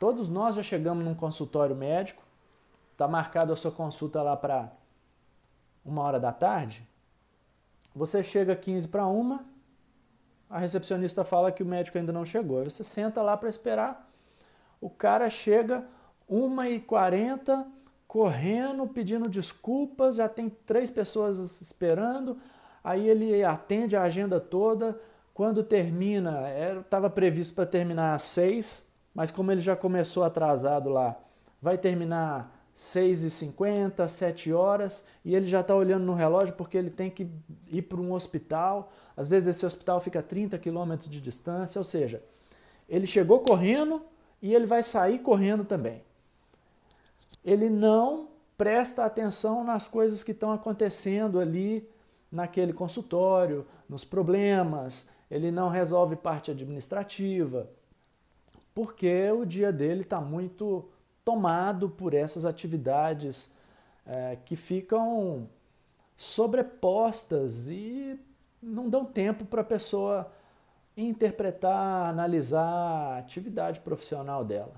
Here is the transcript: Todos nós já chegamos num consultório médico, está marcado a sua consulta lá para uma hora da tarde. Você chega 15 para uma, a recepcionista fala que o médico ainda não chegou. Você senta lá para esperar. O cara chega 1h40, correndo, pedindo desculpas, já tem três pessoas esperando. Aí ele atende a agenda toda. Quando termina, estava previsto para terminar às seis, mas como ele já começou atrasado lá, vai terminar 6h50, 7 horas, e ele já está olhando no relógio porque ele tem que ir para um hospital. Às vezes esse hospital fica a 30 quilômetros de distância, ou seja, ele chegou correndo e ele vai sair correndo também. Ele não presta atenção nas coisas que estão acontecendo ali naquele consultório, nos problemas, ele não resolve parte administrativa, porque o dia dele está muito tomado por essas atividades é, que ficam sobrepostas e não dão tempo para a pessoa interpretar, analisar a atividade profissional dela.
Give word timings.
Todos 0.00 0.30
nós 0.30 0.54
já 0.54 0.62
chegamos 0.62 1.04
num 1.04 1.14
consultório 1.14 1.76
médico, 1.76 2.22
está 2.92 3.06
marcado 3.06 3.52
a 3.52 3.56
sua 3.56 3.70
consulta 3.70 4.22
lá 4.22 4.34
para 4.34 4.72
uma 5.84 6.00
hora 6.00 6.18
da 6.18 6.32
tarde. 6.32 6.88
Você 7.94 8.24
chega 8.24 8.56
15 8.56 8.88
para 8.88 9.06
uma, 9.06 9.44
a 10.48 10.58
recepcionista 10.58 11.22
fala 11.22 11.52
que 11.52 11.62
o 11.62 11.66
médico 11.66 11.98
ainda 11.98 12.14
não 12.14 12.24
chegou. 12.24 12.64
Você 12.64 12.82
senta 12.82 13.20
lá 13.20 13.36
para 13.36 13.50
esperar. 13.50 14.10
O 14.80 14.88
cara 14.88 15.28
chega 15.28 15.84
1h40, 16.30 17.66
correndo, 18.08 18.86
pedindo 18.86 19.28
desculpas, 19.28 20.16
já 20.16 20.30
tem 20.30 20.48
três 20.48 20.90
pessoas 20.90 21.60
esperando. 21.60 22.38
Aí 22.82 23.06
ele 23.06 23.44
atende 23.44 23.94
a 23.94 24.04
agenda 24.04 24.40
toda. 24.40 24.98
Quando 25.34 25.62
termina, 25.62 26.48
estava 26.80 27.10
previsto 27.10 27.52
para 27.54 27.66
terminar 27.66 28.14
às 28.14 28.22
seis, 28.22 28.89
mas 29.14 29.30
como 29.30 29.50
ele 29.50 29.60
já 29.60 29.76
começou 29.76 30.24
atrasado 30.24 30.88
lá, 30.88 31.16
vai 31.60 31.76
terminar 31.76 32.56
6h50, 32.76 34.08
7 34.08 34.52
horas, 34.52 35.04
e 35.24 35.34
ele 35.34 35.46
já 35.46 35.60
está 35.60 35.74
olhando 35.74 36.04
no 36.04 36.14
relógio 36.14 36.54
porque 36.54 36.78
ele 36.78 36.90
tem 36.90 37.10
que 37.10 37.28
ir 37.68 37.82
para 37.82 38.00
um 38.00 38.12
hospital. 38.12 38.90
Às 39.16 39.28
vezes 39.28 39.56
esse 39.56 39.66
hospital 39.66 40.00
fica 40.00 40.20
a 40.20 40.22
30 40.22 40.58
quilômetros 40.58 41.10
de 41.10 41.20
distância, 41.20 41.78
ou 41.78 41.84
seja, 41.84 42.22
ele 42.88 43.06
chegou 43.06 43.40
correndo 43.40 44.02
e 44.40 44.54
ele 44.54 44.66
vai 44.66 44.82
sair 44.82 45.18
correndo 45.18 45.64
também. 45.64 46.02
Ele 47.44 47.68
não 47.68 48.28
presta 48.56 49.04
atenção 49.04 49.64
nas 49.64 49.86
coisas 49.86 50.22
que 50.22 50.32
estão 50.32 50.52
acontecendo 50.52 51.38
ali 51.38 51.88
naquele 52.30 52.72
consultório, 52.72 53.66
nos 53.88 54.04
problemas, 54.04 55.06
ele 55.30 55.50
não 55.50 55.68
resolve 55.68 56.16
parte 56.16 56.50
administrativa, 56.50 57.68
porque 58.74 59.30
o 59.30 59.44
dia 59.44 59.72
dele 59.72 60.02
está 60.02 60.20
muito 60.20 60.88
tomado 61.24 61.88
por 61.88 62.14
essas 62.14 62.44
atividades 62.44 63.50
é, 64.06 64.36
que 64.44 64.56
ficam 64.56 65.48
sobrepostas 66.16 67.68
e 67.68 68.18
não 68.62 68.88
dão 68.88 69.04
tempo 69.04 69.44
para 69.44 69.62
a 69.62 69.64
pessoa 69.64 70.30
interpretar, 70.96 72.08
analisar 72.08 72.62
a 72.62 73.18
atividade 73.18 73.80
profissional 73.80 74.44
dela. 74.44 74.74